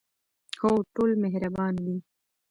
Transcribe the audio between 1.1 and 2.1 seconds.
مهربانه دي